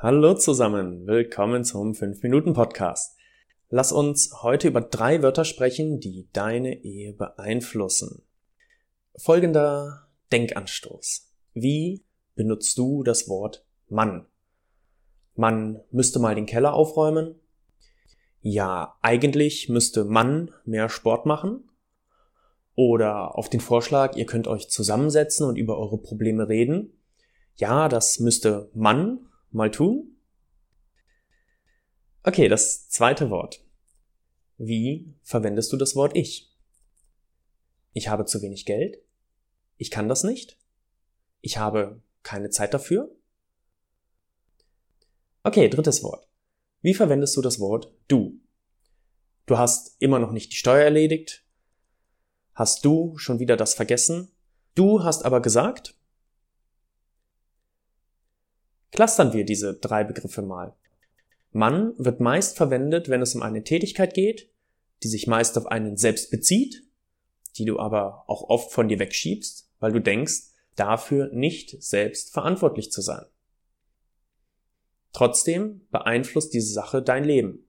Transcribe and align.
Hallo 0.00 0.34
zusammen, 0.34 1.08
willkommen 1.08 1.64
zum 1.64 1.90
5-Minuten-Podcast. 1.90 3.16
Lass 3.68 3.90
uns 3.90 4.44
heute 4.44 4.68
über 4.68 4.80
drei 4.80 5.24
Wörter 5.24 5.44
sprechen, 5.44 5.98
die 5.98 6.28
deine 6.32 6.84
Ehe 6.84 7.14
beeinflussen. 7.14 8.22
Folgender 9.16 10.06
Denkanstoß. 10.30 11.32
Wie 11.52 12.04
benutzt 12.36 12.78
du 12.78 13.02
das 13.02 13.28
Wort 13.28 13.66
Mann? 13.88 14.26
Man 15.34 15.80
müsste 15.90 16.20
mal 16.20 16.36
den 16.36 16.46
Keller 16.46 16.74
aufräumen. 16.74 17.34
Ja, 18.40 18.96
eigentlich 19.02 19.68
müsste 19.68 20.04
Mann 20.04 20.52
mehr 20.64 20.90
Sport 20.90 21.26
machen. 21.26 21.68
Oder 22.76 23.36
auf 23.36 23.50
den 23.50 23.58
Vorschlag, 23.58 24.14
ihr 24.14 24.26
könnt 24.26 24.46
euch 24.46 24.68
zusammensetzen 24.68 25.44
und 25.44 25.56
über 25.56 25.76
eure 25.76 25.98
Probleme 25.98 26.48
reden. 26.48 26.92
Ja, 27.56 27.88
das 27.88 28.20
müsste 28.20 28.70
Mann 28.74 29.24
mal 29.50 29.70
tun. 29.70 30.16
Okay, 32.22 32.48
das 32.48 32.88
zweite 32.88 33.30
Wort. 33.30 33.64
Wie 34.56 35.14
verwendest 35.22 35.72
du 35.72 35.76
das 35.76 35.94
Wort 35.94 36.16
ich? 36.16 36.52
Ich 37.92 38.08
habe 38.08 38.24
zu 38.24 38.42
wenig 38.42 38.66
Geld. 38.66 38.98
Ich 39.76 39.90
kann 39.90 40.08
das 40.08 40.24
nicht. 40.24 40.58
Ich 41.40 41.58
habe 41.58 42.02
keine 42.22 42.50
Zeit 42.50 42.74
dafür. 42.74 43.14
Okay, 45.42 45.68
drittes 45.68 46.02
Wort. 46.02 46.28
Wie 46.82 46.94
verwendest 46.94 47.36
du 47.36 47.40
das 47.40 47.60
Wort 47.60 47.94
du? 48.08 48.40
Du 49.46 49.56
hast 49.56 49.96
immer 49.98 50.18
noch 50.18 50.32
nicht 50.32 50.52
die 50.52 50.56
Steuer 50.56 50.84
erledigt. 50.84 51.44
Hast 52.54 52.84
du 52.84 53.16
schon 53.16 53.38
wieder 53.38 53.56
das 53.56 53.74
vergessen? 53.74 54.30
Du 54.74 55.02
hast 55.02 55.24
aber 55.24 55.40
gesagt, 55.40 55.97
Clustern 58.98 59.32
wir 59.32 59.44
diese 59.44 59.74
drei 59.74 60.02
Begriffe 60.02 60.42
mal. 60.42 60.74
Mann 61.52 61.94
wird 61.98 62.18
meist 62.18 62.56
verwendet, 62.56 63.08
wenn 63.08 63.22
es 63.22 63.32
um 63.36 63.42
eine 63.42 63.62
Tätigkeit 63.62 64.12
geht, 64.12 64.50
die 65.04 65.08
sich 65.08 65.28
meist 65.28 65.56
auf 65.56 65.66
einen 65.66 65.96
selbst 65.96 66.32
bezieht, 66.32 66.82
die 67.56 67.64
du 67.64 67.78
aber 67.78 68.24
auch 68.26 68.42
oft 68.48 68.72
von 68.72 68.88
dir 68.88 68.98
wegschiebst, 68.98 69.70
weil 69.78 69.92
du 69.92 70.00
denkst, 70.00 70.48
dafür 70.74 71.28
nicht 71.32 71.80
selbst 71.80 72.32
verantwortlich 72.32 72.90
zu 72.90 73.00
sein. 73.00 73.24
Trotzdem 75.12 75.86
beeinflusst 75.92 76.52
diese 76.52 76.72
Sache 76.72 77.00
dein 77.00 77.22
Leben. 77.22 77.68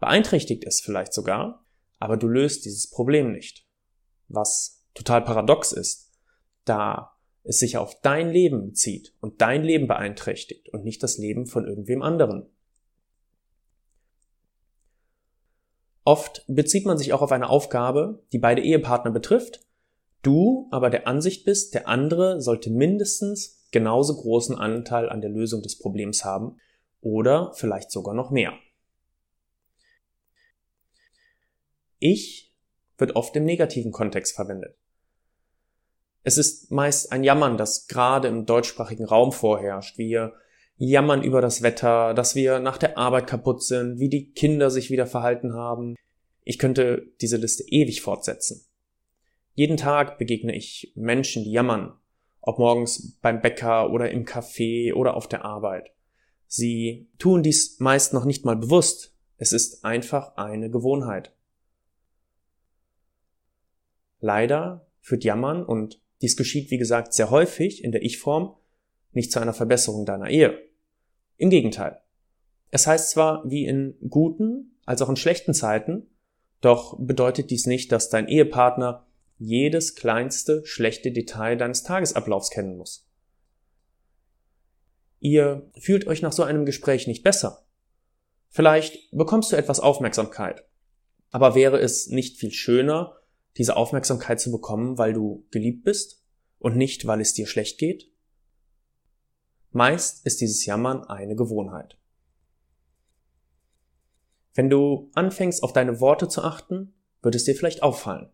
Beeinträchtigt 0.00 0.64
es 0.64 0.80
vielleicht 0.80 1.12
sogar, 1.12 1.64
aber 2.00 2.16
du 2.16 2.26
löst 2.26 2.64
dieses 2.64 2.90
Problem 2.90 3.30
nicht. 3.30 3.64
Was 4.26 4.84
total 4.92 5.22
paradox 5.22 5.70
ist, 5.70 6.10
da 6.64 7.13
es 7.44 7.58
sich 7.58 7.76
auf 7.76 8.00
dein 8.00 8.30
Leben 8.30 8.66
bezieht 8.66 9.14
und 9.20 9.40
dein 9.40 9.62
Leben 9.62 9.86
beeinträchtigt 9.86 10.70
und 10.70 10.84
nicht 10.84 11.02
das 11.02 11.18
Leben 11.18 11.46
von 11.46 11.66
irgendwem 11.66 12.02
anderen. 12.02 12.46
Oft 16.04 16.44
bezieht 16.48 16.84
man 16.84 16.98
sich 16.98 17.12
auch 17.12 17.22
auf 17.22 17.32
eine 17.32 17.48
Aufgabe, 17.48 18.22
die 18.32 18.38
beide 18.38 18.62
Ehepartner 18.62 19.10
betrifft, 19.10 19.60
du 20.22 20.68
aber 20.70 20.90
der 20.90 21.06
Ansicht 21.06 21.44
bist, 21.44 21.74
der 21.74 21.88
andere 21.88 22.40
sollte 22.40 22.70
mindestens 22.70 23.66
genauso 23.70 24.16
großen 24.16 24.56
Anteil 24.56 25.08
an 25.08 25.20
der 25.20 25.30
Lösung 25.30 25.62
des 25.62 25.78
Problems 25.78 26.24
haben 26.24 26.58
oder 27.00 27.52
vielleicht 27.54 27.90
sogar 27.90 28.14
noch 28.14 28.30
mehr. 28.30 28.52
Ich 31.98 32.54
wird 32.98 33.16
oft 33.16 33.34
im 33.36 33.44
negativen 33.44 33.92
Kontext 33.92 34.34
verwendet. 34.34 34.76
Es 36.24 36.38
ist 36.38 36.72
meist 36.72 37.12
ein 37.12 37.22
Jammern, 37.22 37.58
das 37.58 37.86
gerade 37.86 38.28
im 38.28 38.46
deutschsprachigen 38.46 39.04
Raum 39.04 39.30
vorherrscht. 39.30 39.98
Wir 39.98 40.32
jammern 40.76 41.22
über 41.22 41.42
das 41.42 41.62
Wetter, 41.62 42.14
dass 42.14 42.34
wir 42.34 42.60
nach 42.60 42.78
der 42.78 42.96
Arbeit 42.96 43.26
kaputt 43.26 43.62
sind, 43.62 44.00
wie 44.00 44.08
die 44.08 44.32
Kinder 44.32 44.70
sich 44.70 44.90
wieder 44.90 45.06
verhalten 45.06 45.52
haben. 45.52 45.96
Ich 46.42 46.58
könnte 46.58 47.06
diese 47.20 47.36
Liste 47.36 47.64
ewig 47.68 48.00
fortsetzen. 48.00 48.64
Jeden 49.52 49.76
Tag 49.76 50.18
begegne 50.18 50.56
ich 50.56 50.92
Menschen, 50.96 51.44
die 51.44 51.52
jammern, 51.52 51.92
ob 52.40 52.58
morgens 52.58 53.18
beim 53.20 53.42
Bäcker 53.42 53.92
oder 53.92 54.10
im 54.10 54.24
Café 54.24 54.94
oder 54.94 55.16
auf 55.16 55.28
der 55.28 55.44
Arbeit. 55.44 55.92
Sie 56.46 57.10
tun 57.18 57.42
dies 57.42 57.78
meist 57.80 58.14
noch 58.14 58.24
nicht 58.24 58.46
mal 58.46 58.56
bewusst. 58.56 59.14
Es 59.36 59.52
ist 59.52 59.84
einfach 59.84 60.36
eine 60.36 60.70
Gewohnheit. 60.70 61.32
Leider 64.20 64.86
führt 65.00 65.22
Jammern 65.22 65.64
und 65.64 66.00
dies 66.22 66.36
geschieht, 66.36 66.70
wie 66.70 66.78
gesagt, 66.78 67.14
sehr 67.14 67.30
häufig 67.30 67.82
in 67.84 67.92
der 67.92 68.02
Ich-Form 68.02 68.54
nicht 69.12 69.32
zu 69.32 69.40
einer 69.40 69.54
Verbesserung 69.54 70.06
deiner 70.06 70.28
Ehe. 70.28 70.58
Im 71.36 71.50
Gegenteil. 71.50 72.00
Es 72.70 72.86
heißt 72.86 73.10
zwar 73.10 73.48
wie 73.48 73.66
in 73.66 73.96
guten 74.08 74.76
als 74.84 75.02
auch 75.02 75.08
in 75.08 75.16
schlechten 75.16 75.54
Zeiten, 75.54 76.08
doch 76.60 76.98
bedeutet 76.98 77.50
dies 77.50 77.66
nicht, 77.66 77.92
dass 77.92 78.08
dein 78.08 78.28
Ehepartner 78.28 79.06
jedes 79.38 79.94
kleinste 79.94 80.64
schlechte 80.64 81.12
Detail 81.12 81.56
deines 81.56 81.82
Tagesablaufs 81.82 82.50
kennen 82.50 82.76
muss. 82.76 83.06
Ihr 85.20 85.70
fühlt 85.78 86.06
euch 86.06 86.22
nach 86.22 86.32
so 86.32 86.42
einem 86.42 86.66
Gespräch 86.66 87.06
nicht 87.06 87.22
besser. 87.22 87.64
Vielleicht 88.50 89.10
bekommst 89.10 89.52
du 89.52 89.56
etwas 89.56 89.80
Aufmerksamkeit. 89.80 90.64
Aber 91.30 91.54
wäre 91.54 91.78
es 91.78 92.08
nicht 92.08 92.38
viel 92.38 92.52
schöner, 92.52 93.16
diese 93.56 93.76
Aufmerksamkeit 93.76 94.40
zu 94.40 94.50
bekommen, 94.50 94.98
weil 94.98 95.12
du 95.12 95.46
geliebt 95.50 95.84
bist 95.84 96.24
und 96.58 96.76
nicht, 96.76 97.06
weil 97.06 97.20
es 97.20 97.34
dir 97.34 97.46
schlecht 97.46 97.78
geht? 97.78 98.10
Meist 99.70 100.24
ist 100.26 100.40
dieses 100.40 100.64
Jammern 100.66 101.04
eine 101.04 101.36
Gewohnheit. 101.36 101.98
Wenn 104.54 104.70
du 104.70 105.10
anfängst, 105.14 105.62
auf 105.62 105.72
deine 105.72 106.00
Worte 106.00 106.28
zu 106.28 106.42
achten, 106.42 106.94
wird 107.22 107.34
es 107.34 107.44
dir 107.44 107.56
vielleicht 107.56 107.82
auffallen. 107.82 108.30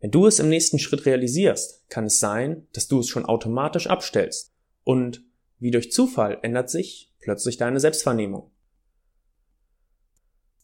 Wenn 0.00 0.10
du 0.10 0.26
es 0.26 0.38
im 0.38 0.48
nächsten 0.48 0.78
Schritt 0.78 1.06
realisierst, 1.06 1.88
kann 1.88 2.04
es 2.04 2.20
sein, 2.20 2.68
dass 2.72 2.88
du 2.88 3.00
es 3.00 3.08
schon 3.08 3.24
automatisch 3.24 3.88
abstellst 3.88 4.54
und 4.84 5.24
wie 5.58 5.70
durch 5.70 5.90
Zufall 5.90 6.38
ändert 6.42 6.70
sich 6.70 7.12
plötzlich 7.20 7.56
deine 7.56 7.80
Selbstwahrnehmung. 7.80 8.50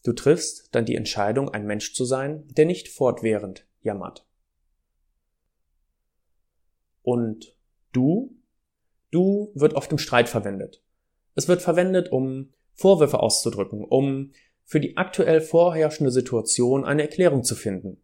Du 0.03 0.13
triffst 0.13 0.69
dann 0.73 0.85
die 0.85 0.95
Entscheidung, 0.95 1.49
ein 1.49 1.65
Mensch 1.65 1.93
zu 1.93 2.05
sein, 2.05 2.47
der 2.49 2.65
nicht 2.65 2.87
fortwährend 2.87 3.67
jammert. 3.81 4.25
Und 7.03 7.55
du? 7.91 8.35
Du 9.11 9.51
wird 9.53 9.73
oft 9.73 9.91
im 9.91 9.97
Streit 9.97 10.29
verwendet. 10.29 10.83
Es 11.35 11.47
wird 11.47 11.61
verwendet, 11.61 12.11
um 12.11 12.53
Vorwürfe 12.73 13.19
auszudrücken, 13.19 13.83
um 13.83 14.31
für 14.63 14.79
die 14.79 14.97
aktuell 14.97 15.41
vorherrschende 15.41 16.11
Situation 16.11 16.85
eine 16.85 17.01
Erklärung 17.01 17.43
zu 17.43 17.55
finden. 17.55 18.01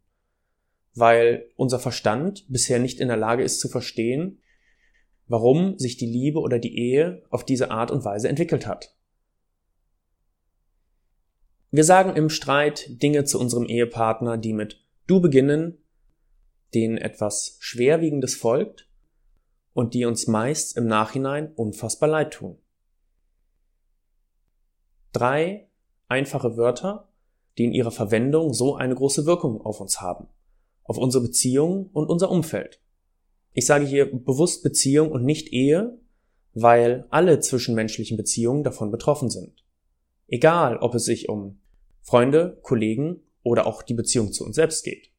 Weil 0.94 1.50
unser 1.56 1.80
Verstand 1.80 2.46
bisher 2.50 2.80
nicht 2.80 3.00
in 3.00 3.08
der 3.08 3.18
Lage 3.18 3.44
ist 3.44 3.60
zu 3.60 3.70
verstehen, 3.70 4.42
warum 5.28 5.78
sich 5.78 5.98
die 5.98 6.06
Liebe 6.08 6.40
oder 6.40 6.60
die 6.60 6.78
Ehe 6.78 7.24
auf 7.30 7.46
diese 7.46 7.72
Art 7.72 7.92
und 7.92 8.04
Weise 8.04 8.28
entwickelt 8.28 8.68
hat. 8.68 8.97
Wir 11.70 11.84
sagen 11.84 12.16
im 12.16 12.30
Streit 12.30 13.02
Dinge 13.04 13.26
zu 13.26 13.40
unserem 13.40 13.66
Ehepartner, 13.66 14.38
die 14.38 14.54
mit 14.54 14.80
du 15.06 15.20
beginnen, 15.20 15.78
denen 16.74 16.98
etwas 16.98 17.58
Schwerwiegendes 17.60 18.36
folgt 18.36 18.90
und 19.74 19.94
die 19.94 20.06
uns 20.06 20.28
meist 20.28 20.78
im 20.78 20.88
Nachhinein 20.88 21.52
unfassbar 21.54 22.10
leid 22.10 22.34
tun. 22.34 22.58
Drei 25.12 25.68
einfache 26.08 26.58
Wörter, 26.58 27.10
die 27.58 27.66
in 27.66 27.74
ihrer 27.74 27.92
Verwendung 27.92 28.54
so 28.54 28.76
eine 28.76 28.96
große 28.96 29.26
Wirkung 29.26 29.62
auf 29.62 29.82
uns 29.82 30.00
haben, 30.00 30.28
auf 30.84 30.98
unsere 30.98 31.24
Beziehung 31.24 31.90
und 31.92 32.10
unser 32.10 32.32
Umfeld. 32.32 32.80
Ich 33.54 33.66
sage 33.66 33.86
hier 33.86 34.06
bewusst 34.06 34.64
Beziehung 34.64 35.12
und 35.12 35.26
nicht 35.26 35.52
Ehe, 35.52 36.00
weil 36.54 37.08
alle 37.10 37.40
zwischenmenschlichen 37.40 38.16
Beziehungen 38.16 38.64
davon 38.64 38.90
betroffen 38.90 39.30
sind. 39.30 39.67
Egal, 40.28 40.78
ob 40.78 40.96
es 40.96 41.06
sich 41.06 41.30
um 41.30 41.60
Freunde, 42.02 42.60
Kollegen 42.62 43.22
oder 43.44 43.66
auch 43.66 43.82
die 43.82 43.94
Beziehung 43.94 44.32
zu 44.32 44.46
uns 44.46 44.56
selbst 44.56 44.84
geht. 44.84 45.12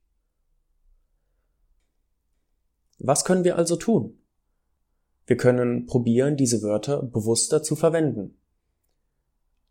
Was 2.98 3.24
können 3.24 3.44
wir 3.44 3.56
also 3.56 3.76
tun? 3.76 4.18
Wir 5.26 5.36
können 5.36 5.86
probieren, 5.86 6.36
diese 6.36 6.62
Wörter 6.62 7.02
bewusster 7.02 7.62
zu 7.62 7.76
verwenden. 7.76 8.38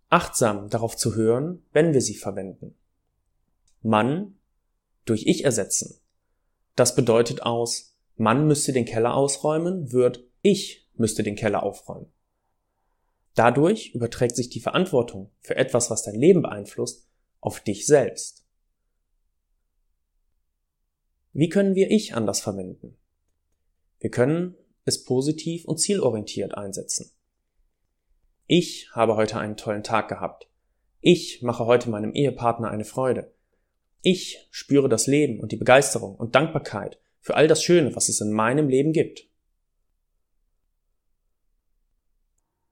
Achtsam 0.10 0.70
darauf 0.70 0.96
zu 0.96 1.16
hören, 1.16 1.64
wenn 1.74 1.94
wir 1.94 2.02
sie 2.02 2.16
verwenden. 2.16 2.76
Mann 3.82 4.36
durch 5.06 5.26
ich 5.26 5.44
ersetzen. 5.44 6.00
Das 6.76 6.96
bedeutet 6.96 7.42
aus, 7.42 7.96
Mann 8.16 8.48
müsste 8.48 8.74
den 8.74 8.86
Keller 8.86 9.16
ausräumen, 9.16 9.92
wird 9.92 10.24
ich 10.42 10.88
müsste 10.96 11.24
den 11.24 11.36
Keller 11.36 11.64
aufräumen. 11.64 12.12
Dadurch 13.38 13.94
überträgt 13.94 14.36
sich 14.36 14.50
die 14.50 14.60
Verantwortung 14.60 15.30
für 15.42 15.56
etwas, 15.56 15.92
was 15.92 16.02
dein 16.02 16.16
Leben 16.16 16.42
beeinflusst, 16.42 17.08
auf 17.40 17.60
dich 17.60 17.86
selbst. 17.86 18.48
Wie 21.34 21.48
können 21.48 21.76
wir 21.76 21.92
ich 21.92 22.16
anders 22.16 22.40
verwenden? 22.40 22.98
Wir 24.00 24.10
können 24.10 24.56
es 24.86 25.04
positiv 25.04 25.66
und 25.66 25.78
zielorientiert 25.78 26.56
einsetzen. 26.56 27.12
Ich 28.48 28.90
habe 28.94 29.16
heute 29.16 29.38
einen 29.38 29.56
tollen 29.56 29.84
Tag 29.84 30.08
gehabt. 30.08 30.50
Ich 31.00 31.44
mache 31.44 31.68
heute 31.68 31.92
meinem 31.92 32.14
Ehepartner 32.14 32.72
eine 32.72 32.86
Freude. 32.86 33.36
Ich 34.02 34.48
spüre 34.50 34.90
das 34.90 35.06
Leben 35.06 35.40
und 35.40 35.52
die 35.52 35.58
Begeisterung 35.58 36.16
und 36.16 36.34
Dankbarkeit 36.34 37.00
für 37.20 37.36
all 37.36 37.48
das 37.48 37.62
Schöne, 37.62 37.96
was 37.96 38.10
es 38.10 38.20
in 38.20 38.32
meinem 38.32 38.68
Leben 38.68 38.94
gibt. 38.94 39.28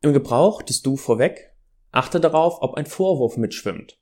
Im 0.06 0.14
Gebrauch 0.14 0.62
des 0.62 0.84
Du 0.84 0.98
vorweg 0.98 1.52
achte 1.90 2.20
darauf, 2.20 2.62
ob 2.62 2.76
ein 2.76 2.86
Vorwurf 2.86 3.38
mitschwimmt. 3.38 3.98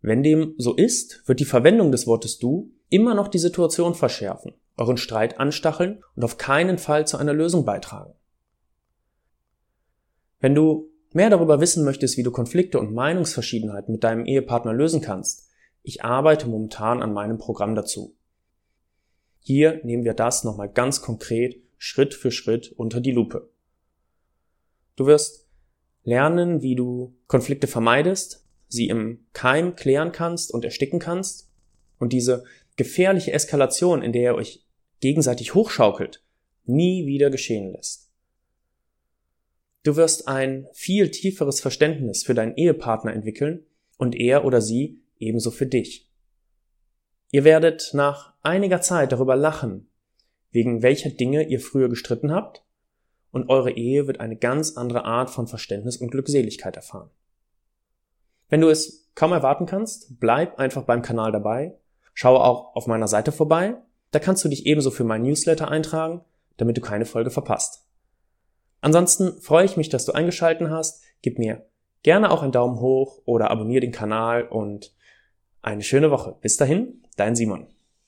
Wenn 0.00 0.22
dem 0.22 0.54
so 0.58 0.76
ist, 0.76 1.26
wird 1.26 1.40
die 1.40 1.44
Verwendung 1.44 1.90
des 1.90 2.06
Wortes 2.06 2.38
Du 2.38 2.70
immer 2.88 3.16
noch 3.16 3.26
die 3.26 3.40
Situation 3.40 3.96
verschärfen, 3.96 4.54
euren 4.76 4.96
Streit 4.96 5.40
anstacheln 5.40 6.04
und 6.14 6.22
auf 6.22 6.38
keinen 6.38 6.78
Fall 6.78 7.04
zu 7.04 7.16
einer 7.16 7.32
Lösung 7.32 7.64
beitragen. 7.64 8.14
Wenn 10.38 10.54
du 10.54 10.88
mehr 11.10 11.30
darüber 11.30 11.60
wissen 11.60 11.84
möchtest, 11.84 12.16
wie 12.16 12.22
du 12.22 12.30
Konflikte 12.30 12.78
und 12.78 12.94
Meinungsverschiedenheiten 12.94 13.90
mit 13.90 14.04
deinem 14.04 14.24
Ehepartner 14.24 14.72
lösen 14.72 15.00
kannst, 15.00 15.48
ich 15.82 16.04
arbeite 16.04 16.46
momentan 16.46 17.02
an 17.02 17.12
meinem 17.12 17.38
Programm 17.38 17.74
dazu. 17.74 18.14
Hier 19.40 19.80
nehmen 19.82 20.04
wir 20.04 20.14
das 20.14 20.44
nochmal 20.44 20.70
ganz 20.70 21.02
konkret 21.02 21.60
Schritt 21.76 22.14
für 22.14 22.30
Schritt 22.30 22.70
unter 22.76 23.00
die 23.00 23.10
Lupe. 23.10 23.50
Du 24.96 25.06
wirst 25.06 25.46
lernen, 26.02 26.62
wie 26.62 26.74
du 26.74 27.14
Konflikte 27.26 27.66
vermeidest, 27.66 28.46
sie 28.68 28.88
im 28.88 29.26
Keim 29.32 29.76
klären 29.76 30.12
kannst 30.12 30.52
und 30.52 30.64
ersticken 30.64 30.98
kannst 30.98 31.50
und 31.98 32.12
diese 32.12 32.44
gefährliche 32.76 33.32
Eskalation, 33.32 34.02
in 34.02 34.12
der 34.12 34.22
ihr 34.22 34.34
euch 34.34 34.64
gegenseitig 35.00 35.54
hochschaukelt, 35.54 36.22
nie 36.64 37.06
wieder 37.06 37.30
geschehen 37.30 37.72
lässt. 37.72 38.10
Du 39.82 39.96
wirst 39.96 40.26
ein 40.26 40.66
viel 40.72 41.10
tieferes 41.10 41.60
Verständnis 41.60 42.24
für 42.24 42.34
deinen 42.34 42.56
Ehepartner 42.56 43.12
entwickeln 43.12 43.64
und 43.98 44.16
er 44.16 44.44
oder 44.44 44.60
sie 44.60 45.00
ebenso 45.18 45.50
für 45.50 45.66
dich. 45.66 46.10
Ihr 47.30 47.44
werdet 47.44 47.90
nach 47.92 48.34
einiger 48.42 48.80
Zeit 48.80 49.12
darüber 49.12 49.36
lachen, 49.36 49.88
wegen 50.50 50.82
welcher 50.82 51.10
Dinge 51.10 51.48
ihr 51.48 51.60
früher 51.60 51.88
gestritten 51.88 52.32
habt, 52.32 52.65
und 53.36 53.50
eure 53.50 53.70
Ehe 53.70 54.06
wird 54.06 54.18
eine 54.18 54.34
ganz 54.34 54.78
andere 54.78 55.04
Art 55.04 55.28
von 55.28 55.46
Verständnis 55.46 55.98
und 55.98 56.10
Glückseligkeit 56.10 56.74
erfahren. 56.74 57.10
Wenn 58.48 58.62
du 58.62 58.70
es 58.70 59.10
kaum 59.14 59.32
erwarten 59.32 59.66
kannst, 59.66 60.18
bleib 60.18 60.58
einfach 60.58 60.84
beim 60.84 61.02
Kanal 61.02 61.32
dabei, 61.32 61.76
schaue 62.14 62.42
auch 62.42 62.74
auf 62.74 62.86
meiner 62.86 63.08
Seite 63.08 63.32
vorbei, 63.32 63.76
da 64.10 64.20
kannst 64.20 64.42
du 64.42 64.48
dich 64.48 64.64
ebenso 64.64 64.90
für 64.90 65.04
mein 65.04 65.22
Newsletter 65.22 65.68
eintragen, 65.68 66.22
damit 66.56 66.78
du 66.78 66.80
keine 66.80 67.04
Folge 67.04 67.28
verpasst. 67.30 67.86
Ansonsten 68.80 69.38
freue 69.42 69.66
ich 69.66 69.76
mich, 69.76 69.90
dass 69.90 70.06
du 70.06 70.12
eingeschalten 70.12 70.70
hast, 70.70 71.04
gib 71.20 71.38
mir 71.38 71.66
gerne 72.02 72.30
auch 72.30 72.42
einen 72.42 72.52
Daumen 72.52 72.80
hoch 72.80 73.20
oder 73.26 73.50
abonniere 73.50 73.82
den 73.82 73.92
Kanal 73.92 74.48
und 74.48 74.94
eine 75.60 75.82
schöne 75.82 76.10
Woche. 76.10 76.36
Bis 76.40 76.56
dahin, 76.56 77.02
dein 77.16 77.36
Simon. 77.36 77.66